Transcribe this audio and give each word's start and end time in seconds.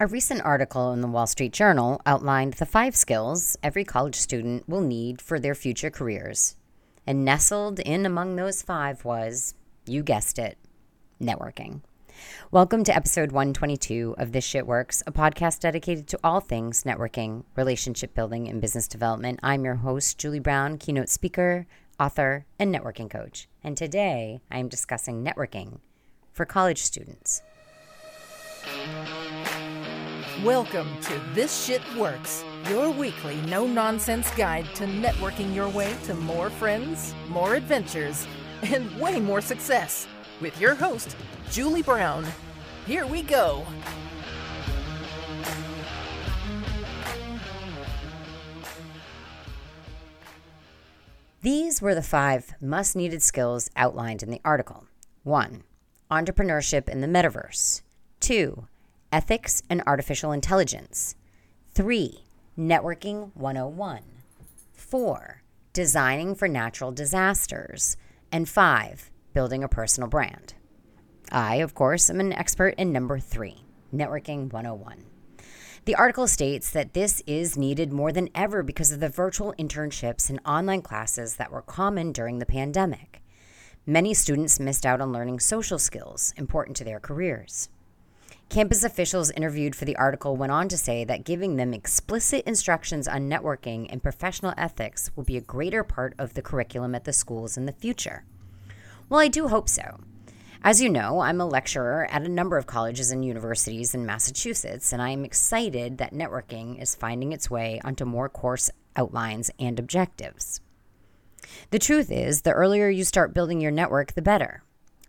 A 0.00 0.06
recent 0.06 0.42
article 0.42 0.92
in 0.92 1.00
the 1.00 1.08
Wall 1.08 1.26
Street 1.26 1.52
Journal 1.52 2.00
outlined 2.06 2.52
the 2.54 2.66
five 2.66 2.94
skills 2.94 3.56
every 3.64 3.82
college 3.82 4.14
student 4.14 4.68
will 4.68 4.80
need 4.80 5.20
for 5.20 5.40
their 5.40 5.56
future 5.56 5.90
careers. 5.90 6.54
And 7.04 7.24
nestled 7.24 7.80
in 7.80 8.06
among 8.06 8.36
those 8.36 8.62
five 8.62 9.04
was, 9.04 9.54
you 9.86 10.04
guessed 10.04 10.38
it, 10.38 10.56
networking. 11.20 11.80
Welcome 12.52 12.84
to 12.84 12.94
episode 12.94 13.32
122 13.32 14.14
of 14.18 14.30
This 14.30 14.44
Shit 14.44 14.68
Works, 14.68 15.02
a 15.04 15.10
podcast 15.10 15.58
dedicated 15.58 16.06
to 16.06 16.20
all 16.22 16.38
things 16.38 16.84
networking, 16.84 17.42
relationship 17.56 18.14
building, 18.14 18.46
and 18.46 18.60
business 18.60 18.86
development. 18.86 19.40
I'm 19.42 19.64
your 19.64 19.74
host, 19.74 20.16
Julie 20.16 20.38
Brown, 20.38 20.78
keynote 20.78 21.08
speaker, 21.08 21.66
author, 21.98 22.46
and 22.56 22.72
networking 22.72 23.10
coach. 23.10 23.48
And 23.64 23.76
today 23.76 24.40
I 24.48 24.58
am 24.60 24.68
discussing 24.68 25.24
networking 25.24 25.80
for 26.32 26.44
college 26.44 26.82
students. 26.82 27.42
Welcome 30.44 31.00
to 31.00 31.20
This 31.34 31.64
Shit 31.64 31.82
Works, 31.96 32.44
your 32.68 32.92
weekly 32.92 33.34
no 33.48 33.66
nonsense 33.66 34.30
guide 34.36 34.66
to 34.76 34.84
networking 34.84 35.52
your 35.52 35.68
way 35.68 35.96
to 36.04 36.14
more 36.14 36.48
friends, 36.48 37.12
more 37.28 37.56
adventures, 37.56 38.24
and 38.62 38.88
way 39.00 39.18
more 39.18 39.40
success 39.40 40.06
with 40.40 40.60
your 40.60 40.76
host, 40.76 41.16
Julie 41.50 41.82
Brown. 41.82 42.24
Here 42.86 43.04
we 43.04 43.22
go. 43.22 43.66
These 51.42 51.82
were 51.82 51.96
the 51.96 52.02
five 52.02 52.54
must 52.60 52.94
needed 52.94 53.22
skills 53.22 53.68
outlined 53.74 54.22
in 54.22 54.30
the 54.30 54.40
article 54.44 54.84
1. 55.24 55.64
Entrepreneurship 56.12 56.88
in 56.88 57.00
the 57.00 57.08
metaverse. 57.08 57.82
2 58.20 58.68
Ethics 59.10 59.62
and 59.70 59.82
Artificial 59.86 60.32
Intelligence. 60.32 61.14
3. 61.72 62.24
Networking 62.58 63.30
101. 63.34 64.02
4. 64.74 65.42
Designing 65.72 66.34
for 66.34 66.46
Natural 66.46 66.92
Disasters. 66.92 67.96
And 68.30 68.46
5. 68.46 69.10
Building 69.32 69.64
a 69.64 69.68
Personal 69.68 70.10
Brand. 70.10 70.52
I, 71.32 71.56
of 71.56 71.74
course, 71.74 72.10
am 72.10 72.20
an 72.20 72.34
expert 72.34 72.74
in 72.76 72.92
number 72.92 73.18
3, 73.18 73.64
Networking 73.94 74.52
101. 74.52 75.04
The 75.86 75.94
article 75.94 76.26
states 76.26 76.70
that 76.70 76.92
this 76.92 77.22
is 77.26 77.56
needed 77.56 77.92
more 77.92 78.12
than 78.12 78.28
ever 78.34 78.62
because 78.62 78.92
of 78.92 79.00
the 79.00 79.08
virtual 79.08 79.54
internships 79.58 80.28
and 80.28 80.38
online 80.44 80.82
classes 80.82 81.36
that 81.36 81.50
were 81.50 81.62
common 81.62 82.12
during 82.12 82.40
the 82.40 82.46
pandemic. 82.46 83.22
Many 83.86 84.12
students 84.12 84.60
missed 84.60 84.84
out 84.84 85.00
on 85.00 85.12
learning 85.12 85.40
social 85.40 85.78
skills 85.78 86.34
important 86.36 86.76
to 86.76 86.84
their 86.84 87.00
careers. 87.00 87.70
Campus 88.48 88.82
officials 88.82 89.30
interviewed 89.32 89.76
for 89.76 89.84
the 89.84 89.96
article 89.96 90.34
went 90.34 90.52
on 90.52 90.68
to 90.68 90.78
say 90.78 91.04
that 91.04 91.24
giving 91.24 91.56
them 91.56 91.74
explicit 91.74 92.42
instructions 92.46 93.06
on 93.06 93.28
networking 93.28 93.86
and 93.90 94.02
professional 94.02 94.54
ethics 94.56 95.10
will 95.14 95.24
be 95.24 95.36
a 95.36 95.42
greater 95.42 95.84
part 95.84 96.14
of 96.18 96.32
the 96.32 96.40
curriculum 96.40 96.94
at 96.94 97.04
the 97.04 97.12
schools 97.12 97.58
in 97.58 97.66
the 97.66 97.72
future. 97.72 98.24
Well, 99.10 99.20
I 99.20 99.28
do 99.28 99.48
hope 99.48 99.68
so. 99.68 100.00
As 100.64 100.80
you 100.80 100.88
know, 100.88 101.20
I'm 101.20 101.42
a 101.42 101.46
lecturer 101.46 102.08
at 102.10 102.22
a 102.22 102.28
number 102.28 102.56
of 102.56 102.66
colleges 102.66 103.10
and 103.10 103.22
universities 103.22 103.94
in 103.94 104.06
Massachusetts, 104.06 104.94
and 104.94 105.02
I 105.02 105.10
am 105.10 105.26
excited 105.26 105.98
that 105.98 106.14
networking 106.14 106.80
is 106.80 106.94
finding 106.94 107.32
its 107.32 107.50
way 107.50 107.80
onto 107.84 108.06
more 108.06 108.30
course 108.30 108.70
outlines 108.96 109.50
and 109.58 109.78
objectives. 109.78 110.62
The 111.70 111.78
truth 111.78 112.10
is, 112.10 112.42
the 112.42 112.52
earlier 112.52 112.88
you 112.88 113.04
start 113.04 113.34
building 113.34 113.60
your 113.60 113.70
network, 113.70 114.14
the 114.14 114.22
better. 114.22 114.62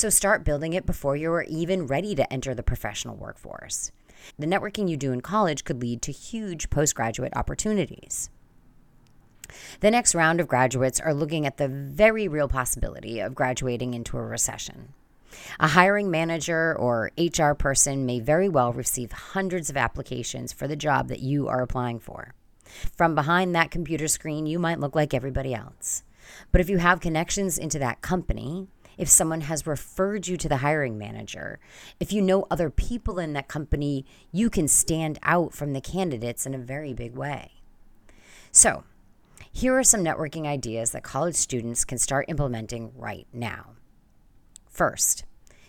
So 0.00 0.08
start 0.08 0.44
building 0.44 0.72
it 0.72 0.86
before 0.86 1.14
you 1.14 1.30
are 1.30 1.42
even 1.42 1.86
ready 1.86 2.14
to 2.14 2.32
enter 2.32 2.54
the 2.54 2.62
professional 2.62 3.16
workforce. 3.16 3.92
The 4.38 4.46
networking 4.46 4.88
you 4.88 4.96
do 4.96 5.12
in 5.12 5.20
college 5.20 5.62
could 5.62 5.82
lead 5.82 6.00
to 6.00 6.10
huge 6.10 6.70
postgraduate 6.70 7.36
opportunities. 7.36 8.30
The 9.80 9.90
next 9.90 10.14
round 10.14 10.40
of 10.40 10.48
graduates 10.48 11.00
are 11.00 11.12
looking 11.12 11.44
at 11.44 11.58
the 11.58 11.68
very 11.68 12.28
real 12.28 12.48
possibility 12.48 13.20
of 13.20 13.34
graduating 13.34 13.92
into 13.92 14.16
a 14.16 14.22
recession. 14.22 14.94
A 15.58 15.68
hiring 15.68 16.10
manager 16.10 16.74
or 16.78 17.12
HR 17.18 17.52
person 17.52 18.06
may 18.06 18.20
very 18.20 18.48
well 18.48 18.72
receive 18.72 19.12
hundreds 19.12 19.68
of 19.68 19.76
applications 19.76 20.50
for 20.50 20.66
the 20.66 20.76
job 20.76 21.08
that 21.08 21.20
you 21.20 21.46
are 21.46 21.60
applying 21.60 21.98
for. 21.98 22.32
From 22.96 23.14
behind 23.14 23.54
that 23.54 23.70
computer 23.70 24.08
screen, 24.08 24.46
you 24.46 24.58
might 24.58 24.80
look 24.80 24.96
like 24.96 25.12
everybody 25.12 25.52
else. 25.52 26.04
But 26.52 26.62
if 26.62 26.70
you 26.70 26.78
have 26.78 27.00
connections 27.00 27.58
into 27.58 27.78
that 27.80 28.00
company, 28.00 28.68
if 29.00 29.08
someone 29.08 29.40
has 29.40 29.66
referred 29.66 30.28
you 30.28 30.36
to 30.36 30.46
the 30.46 30.58
hiring 30.58 30.98
manager, 30.98 31.58
if 31.98 32.12
you 32.12 32.20
know 32.20 32.46
other 32.50 32.68
people 32.68 33.18
in 33.18 33.32
that 33.32 33.48
company, 33.48 34.04
you 34.30 34.50
can 34.50 34.68
stand 34.68 35.18
out 35.22 35.54
from 35.54 35.72
the 35.72 35.80
candidates 35.80 36.44
in 36.44 36.54
a 36.54 36.58
very 36.58 36.92
big 36.92 37.16
way. 37.16 37.50
So, 38.52 38.84
here 39.50 39.78
are 39.78 39.84
some 39.84 40.04
networking 40.04 40.46
ideas 40.46 40.90
that 40.90 41.02
college 41.02 41.34
students 41.34 41.86
can 41.86 41.96
start 41.96 42.26
implementing 42.28 42.92
right 42.94 43.26
now. 43.32 43.70
First, 44.68 45.24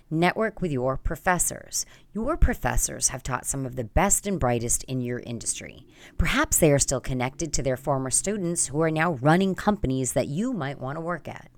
network 0.10 0.60
with 0.60 0.74
your 0.74 0.98
professors. 0.98 1.86
Your 2.14 2.36
professors 2.36 3.08
have 3.10 3.24
taught 3.24 3.46
some 3.46 3.66
of 3.66 3.78
the 3.78 3.86
best 3.86 4.28
and 4.28 4.42
brightest 4.42 4.84
in 4.84 5.00
your 5.00 5.20
industry. 5.20 5.88
Perhaps 6.18 6.60
they 6.60 6.74
are 6.74 6.80
still 6.80 7.00
connected 7.00 7.54
to 7.54 7.64
their 7.64 7.78
former 7.78 8.10
students 8.10 8.68
who 8.68 8.82
are 8.82 8.92
now 8.92 9.14
running 9.14 9.56
companies 9.56 10.12
that 10.12 10.28
you 10.28 10.52
might 10.52 10.82
want 10.82 10.98
to 10.98 11.02
work 11.02 11.30
at. 11.30 11.50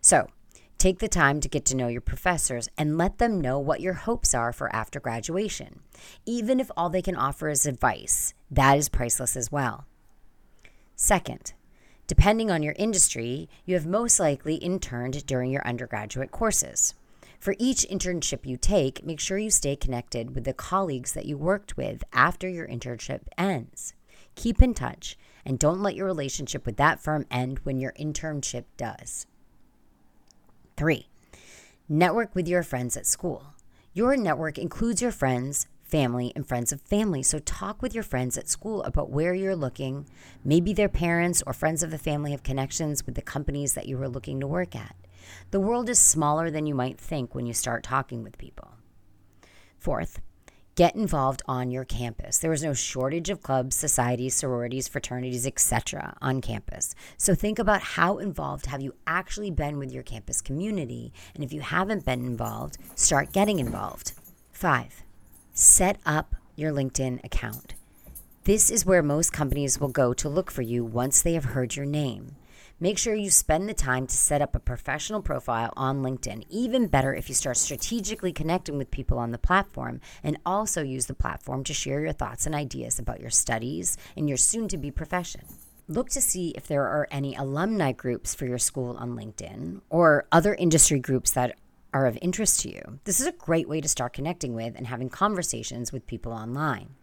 So, 0.00 0.28
Take 0.80 1.00
the 1.00 1.08
time 1.08 1.42
to 1.42 1.48
get 1.48 1.66
to 1.66 1.76
know 1.76 1.88
your 1.88 2.00
professors 2.00 2.66
and 2.78 2.96
let 2.96 3.18
them 3.18 3.38
know 3.38 3.58
what 3.58 3.82
your 3.82 3.92
hopes 3.92 4.32
are 4.32 4.50
for 4.50 4.74
after 4.74 4.98
graduation. 4.98 5.80
Even 6.24 6.58
if 6.58 6.70
all 6.74 6.88
they 6.88 7.02
can 7.02 7.16
offer 7.16 7.50
is 7.50 7.66
advice, 7.66 8.32
that 8.50 8.78
is 8.78 8.88
priceless 8.88 9.36
as 9.36 9.52
well. 9.52 9.84
Second, 10.96 11.52
depending 12.06 12.50
on 12.50 12.62
your 12.62 12.74
industry, 12.78 13.46
you 13.66 13.74
have 13.74 13.84
most 13.84 14.18
likely 14.18 14.54
interned 14.54 15.26
during 15.26 15.50
your 15.50 15.66
undergraduate 15.66 16.30
courses. 16.30 16.94
For 17.38 17.54
each 17.58 17.86
internship 17.90 18.46
you 18.46 18.56
take, 18.56 19.04
make 19.04 19.20
sure 19.20 19.36
you 19.36 19.50
stay 19.50 19.76
connected 19.76 20.34
with 20.34 20.44
the 20.44 20.54
colleagues 20.54 21.12
that 21.12 21.26
you 21.26 21.36
worked 21.36 21.76
with 21.76 22.02
after 22.14 22.48
your 22.48 22.66
internship 22.66 23.24
ends. 23.36 23.92
Keep 24.34 24.62
in 24.62 24.72
touch 24.72 25.18
and 25.44 25.58
don't 25.58 25.82
let 25.82 25.94
your 25.94 26.06
relationship 26.06 26.64
with 26.64 26.78
that 26.78 27.02
firm 27.02 27.26
end 27.30 27.58
when 27.64 27.78
your 27.78 27.92
internship 28.00 28.64
does. 28.78 29.26
Three, 30.80 31.10
network 31.90 32.34
with 32.34 32.48
your 32.48 32.62
friends 32.62 32.96
at 32.96 33.04
school. 33.04 33.52
Your 33.92 34.16
network 34.16 34.56
includes 34.56 35.02
your 35.02 35.10
friends, 35.10 35.66
family, 35.82 36.32
and 36.34 36.48
friends 36.48 36.72
of 36.72 36.80
family. 36.80 37.22
So 37.22 37.38
talk 37.38 37.82
with 37.82 37.94
your 37.94 38.02
friends 38.02 38.38
at 38.38 38.48
school 38.48 38.82
about 38.84 39.10
where 39.10 39.34
you're 39.34 39.54
looking. 39.54 40.08
Maybe 40.42 40.72
their 40.72 40.88
parents 40.88 41.42
or 41.46 41.52
friends 41.52 41.82
of 41.82 41.90
the 41.90 41.98
family 41.98 42.30
have 42.30 42.42
connections 42.42 43.04
with 43.04 43.14
the 43.14 43.20
companies 43.20 43.74
that 43.74 43.88
you 43.88 44.00
are 44.00 44.08
looking 44.08 44.40
to 44.40 44.46
work 44.46 44.74
at. 44.74 44.96
The 45.50 45.60
world 45.60 45.90
is 45.90 45.98
smaller 45.98 46.50
than 46.50 46.64
you 46.64 46.74
might 46.74 46.98
think 46.98 47.34
when 47.34 47.44
you 47.44 47.52
start 47.52 47.82
talking 47.82 48.22
with 48.22 48.38
people. 48.38 48.70
Fourth, 49.76 50.22
Get 50.80 50.96
involved 50.96 51.42
on 51.46 51.70
your 51.70 51.84
campus. 51.84 52.38
There 52.38 52.54
is 52.54 52.62
no 52.62 52.72
shortage 52.72 53.28
of 53.28 53.42
clubs, 53.42 53.76
societies, 53.76 54.34
sororities, 54.34 54.88
fraternities, 54.88 55.46
etc. 55.46 56.16
on 56.22 56.40
campus. 56.40 56.94
So 57.18 57.34
think 57.34 57.58
about 57.58 57.82
how 57.82 58.16
involved 58.16 58.64
have 58.64 58.80
you 58.80 58.94
actually 59.06 59.50
been 59.50 59.76
with 59.76 59.92
your 59.92 60.02
campus 60.02 60.40
community? 60.40 61.12
And 61.34 61.44
if 61.44 61.52
you 61.52 61.60
haven't 61.60 62.06
been 62.06 62.24
involved, 62.24 62.78
start 62.94 63.30
getting 63.30 63.58
involved. 63.58 64.14
5. 64.52 65.02
Set 65.52 65.98
up 66.06 66.34
your 66.56 66.72
LinkedIn 66.72 67.22
account. 67.22 67.74
This 68.44 68.70
is 68.70 68.86
where 68.86 69.02
most 69.02 69.34
companies 69.34 69.78
will 69.78 69.88
go 69.88 70.14
to 70.14 70.30
look 70.30 70.50
for 70.50 70.62
you 70.62 70.82
once 70.82 71.20
they 71.20 71.34
have 71.34 71.44
heard 71.44 71.76
your 71.76 71.84
name. 71.84 72.36
Make 72.82 72.96
sure 72.96 73.14
you 73.14 73.28
spend 73.28 73.68
the 73.68 73.74
time 73.74 74.06
to 74.06 74.16
set 74.16 74.40
up 74.40 74.56
a 74.56 74.58
professional 74.58 75.20
profile 75.20 75.70
on 75.76 76.02
LinkedIn. 76.02 76.44
Even 76.48 76.86
better 76.86 77.14
if 77.14 77.28
you 77.28 77.34
start 77.34 77.58
strategically 77.58 78.32
connecting 78.32 78.78
with 78.78 78.90
people 78.90 79.18
on 79.18 79.32
the 79.32 79.38
platform 79.38 80.00
and 80.24 80.38
also 80.46 80.82
use 80.82 81.04
the 81.04 81.12
platform 81.12 81.62
to 81.64 81.74
share 81.74 82.00
your 82.00 82.14
thoughts 82.14 82.46
and 82.46 82.54
ideas 82.54 82.98
about 82.98 83.20
your 83.20 83.28
studies 83.28 83.98
and 84.16 84.30
your 84.30 84.38
soon 84.38 84.66
to 84.68 84.78
be 84.78 84.90
profession. 84.90 85.42
Look 85.88 86.08
to 86.10 86.22
see 86.22 86.54
if 86.56 86.66
there 86.66 86.84
are 86.84 87.06
any 87.10 87.36
alumni 87.36 87.92
groups 87.92 88.34
for 88.34 88.46
your 88.46 88.56
school 88.56 88.96
on 88.96 89.14
LinkedIn 89.14 89.82
or 89.90 90.24
other 90.32 90.54
industry 90.54 91.00
groups 91.00 91.32
that 91.32 91.58
are 91.92 92.06
of 92.06 92.16
interest 92.22 92.60
to 92.60 92.70
you. 92.70 92.98
This 93.04 93.20
is 93.20 93.26
a 93.26 93.32
great 93.32 93.68
way 93.68 93.82
to 93.82 93.88
start 93.88 94.14
connecting 94.14 94.54
with 94.54 94.74
and 94.74 94.86
having 94.86 95.10
conversations 95.10 95.92
with 95.92 96.06
people 96.06 96.32
online. 96.32 96.94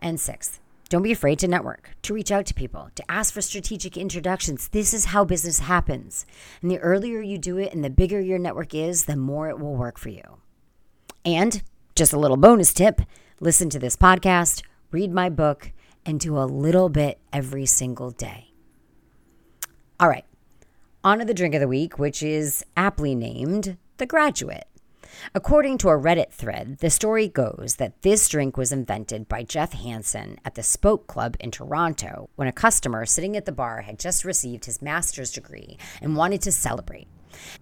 And 0.00 0.18
sixth, 0.18 0.58
don't 0.88 1.02
be 1.02 1.12
afraid 1.12 1.38
to 1.40 1.48
network, 1.48 1.90
to 2.02 2.14
reach 2.14 2.30
out 2.30 2.46
to 2.46 2.54
people, 2.54 2.90
to 2.94 3.10
ask 3.10 3.32
for 3.32 3.40
strategic 3.40 3.96
introductions. 3.96 4.68
This 4.68 4.92
is 4.92 5.06
how 5.06 5.24
business 5.24 5.60
happens. 5.60 6.26
And 6.60 6.70
the 6.70 6.78
earlier 6.78 7.20
you 7.20 7.38
do 7.38 7.58
it 7.58 7.72
and 7.72 7.84
the 7.84 7.90
bigger 7.90 8.20
your 8.20 8.38
network 8.38 8.74
is, 8.74 9.06
the 9.06 9.16
more 9.16 9.48
it 9.48 9.58
will 9.58 9.74
work 9.74 9.98
for 9.98 10.10
you. 10.10 10.38
And 11.24 11.62
just 11.96 12.12
a 12.12 12.18
little 12.18 12.36
bonus 12.36 12.74
tip 12.74 13.00
listen 13.40 13.68
to 13.70 13.78
this 13.78 13.96
podcast, 13.96 14.62
read 14.90 15.12
my 15.12 15.28
book, 15.28 15.72
and 16.06 16.20
do 16.20 16.38
a 16.38 16.44
little 16.44 16.88
bit 16.88 17.18
every 17.32 17.66
single 17.66 18.10
day. 18.10 18.52
All 19.98 20.08
right, 20.08 20.24
on 21.02 21.18
to 21.18 21.24
the 21.24 21.34
drink 21.34 21.54
of 21.54 21.60
the 21.60 21.68
week, 21.68 21.98
which 21.98 22.22
is 22.22 22.64
aptly 22.76 23.14
named 23.14 23.76
The 23.96 24.06
Graduate. 24.06 24.66
According 25.34 25.78
to 25.78 25.88
a 25.88 25.98
Reddit 25.98 26.30
thread, 26.30 26.78
the 26.78 26.90
story 26.90 27.28
goes 27.28 27.76
that 27.76 28.02
this 28.02 28.28
drink 28.28 28.56
was 28.56 28.72
invented 28.72 29.28
by 29.28 29.42
Jeff 29.42 29.72
Hansen 29.72 30.38
at 30.44 30.54
the 30.54 30.62
Spoke 30.62 31.06
Club 31.06 31.36
in 31.40 31.50
Toronto 31.50 32.30
when 32.36 32.48
a 32.48 32.52
customer 32.52 33.06
sitting 33.06 33.36
at 33.36 33.44
the 33.44 33.52
bar 33.52 33.82
had 33.82 33.98
just 33.98 34.24
received 34.24 34.64
his 34.64 34.82
master's 34.82 35.30
degree 35.30 35.78
and 36.00 36.16
wanted 36.16 36.42
to 36.42 36.52
celebrate. 36.52 37.08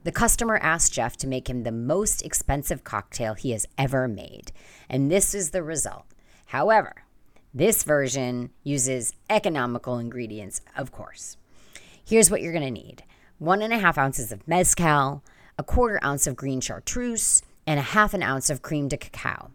The 0.04 0.12
customer 0.12 0.58
asked 0.58 0.92
Jeff 0.92 1.16
to 1.18 1.26
make 1.26 1.48
him 1.48 1.62
the 1.62 1.72
most 1.72 2.22
expensive 2.22 2.84
cocktail 2.84 3.34
he 3.34 3.52
has 3.52 3.66
ever 3.78 4.06
made, 4.06 4.52
and 4.88 5.10
this 5.10 5.34
is 5.34 5.50
the 5.50 5.62
result. 5.62 6.04
However, 6.46 7.04
this 7.54 7.82
version 7.82 8.50
uses 8.62 9.14
economical 9.30 9.98
ingredients, 9.98 10.60
of 10.76 10.92
course. 10.92 11.36
Here's 12.04 12.30
what 12.30 12.42
you're 12.42 12.52
going 12.52 12.64
to 12.64 12.70
need 12.70 13.04
one 13.38 13.60
and 13.60 13.72
a 13.72 13.78
half 13.78 13.98
ounces 13.98 14.30
of 14.30 14.46
mezcal, 14.46 15.24
a 15.58 15.62
quarter 15.62 16.00
ounce 16.04 16.26
of 16.26 16.36
green 16.36 16.60
chartreuse, 16.60 17.42
and 17.66 17.78
a 17.78 17.82
half 17.82 18.14
an 18.14 18.22
ounce 18.22 18.50
of 18.50 18.62
crème 18.62 18.88
de 18.88 18.96
cacao. 18.96 19.50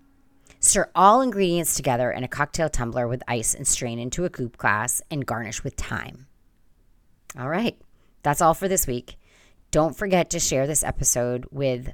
Stir 0.59 0.89
all 0.95 1.21
ingredients 1.21 1.75
together 1.75 2.11
in 2.11 2.23
a 2.23 2.27
cocktail 2.27 2.69
tumbler 2.69 3.07
with 3.07 3.21
ice 3.27 3.53
and 3.53 3.67
strain 3.67 3.99
into 3.99 4.25
a 4.25 4.29
coupe 4.29 4.57
glass 4.57 5.01
and 5.11 5.25
garnish 5.25 5.63
with 5.63 5.75
thyme. 5.75 6.27
All 7.37 7.49
right, 7.49 7.77
that's 8.23 8.41
all 8.41 8.53
for 8.53 8.67
this 8.67 8.87
week. 8.87 9.17
Don't 9.69 9.95
forget 9.95 10.29
to 10.31 10.39
share 10.39 10.65
this 10.65 10.83
episode 10.83 11.45
with 11.51 11.93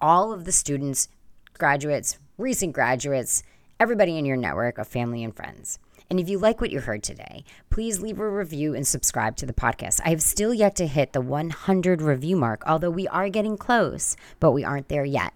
all 0.00 0.32
of 0.32 0.44
the 0.44 0.52
students, 0.52 1.08
graduates, 1.54 2.18
recent 2.36 2.72
graduates, 2.72 3.42
everybody 3.80 4.18
in 4.18 4.26
your 4.26 4.36
network 4.36 4.78
of 4.78 4.88
family 4.88 5.24
and 5.24 5.34
friends. 5.34 5.78
And 6.10 6.20
if 6.20 6.28
you 6.28 6.38
like 6.38 6.60
what 6.60 6.70
you 6.70 6.80
heard 6.80 7.02
today, 7.02 7.44
please 7.70 8.00
leave 8.00 8.20
a 8.20 8.28
review 8.28 8.74
and 8.74 8.86
subscribe 8.86 9.36
to 9.36 9.46
the 9.46 9.52
podcast. 9.52 10.00
I 10.04 10.10
have 10.10 10.22
still 10.22 10.52
yet 10.52 10.76
to 10.76 10.86
hit 10.86 11.12
the 11.12 11.20
100 11.20 12.02
review 12.02 12.36
mark, 12.36 12.62
although 12.66 12.90
we 12.90 13.08
are 13.08 13.28
getting 13.28 13.56
close, 13.56 14.16
but 14.40 14.52
we 14.52 14.64
aren't 14.64 14.88
there 14.88 15.04
yet. 15.04 15.32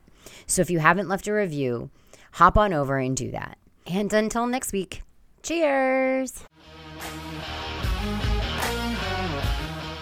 So 0.46 0.62
if 0.62 0.70
you 0.70 0.78
haven't 0.78 1.08
left 1.08 1.26
a 1.26 1.32
review, 1.32 1.90
hop 2.32 2.58
on 2.58 2.72
over 2.72 2.98
and 2.98 3.16
do 3.16 3.30
that. 3.30 3.58
And 3.86 4.12
until 4.12 4.46
next 4.46 4.72
week, 4.72 5.02
cheers. 5.42 6.44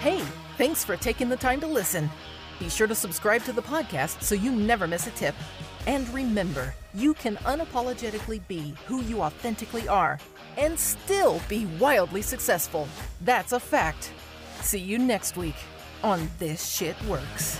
Hey, 0.01 0.23
thanks 0.59 0.85
for 0.85 0.97
taking 0.97 1.29
the 1.29 1.37
time 1.37 1.61
to 1.61 1.67
listen. 1.67 2.11
Be 2.59 2.69
sure 2.69 2.87
to 2.87 2.95
subscribe 2.95 3.45
to 3.45 3.53
the 3.53 3.63
podcast 3.63 4.23
so 4.23 4.35
you 4.35 4.51
never 4.51 4.87
miss 4.87 5.07
a 5.07 5.11
tip. 5.11 5.35
And 5.87 6.09
remember, 6.13 6.75
you 6.95 7.15
can 7.15 7.37
unapologetically 7.37 8.47
be 8.49 8.75
who 8.87 9.03
you 9.03 9.23
authentically 9.23 9.89
are 9.89 10.19
and 10.57 10.79
still 10.79 11.41
be 11.49 11.67
wildly 11.79 12.23
successful. 12.23 12.89
That's 13.21 13.53
a 13.53 13.61
fact. 13.61 14.13
See 14.61 14.81
you 14.81 14.99
next 14.99 15.37
week 15.37 15.57
on 16.03 16.29
This 16.39 16.67
Shit 16.67 17.01
Works. 17.05 17.59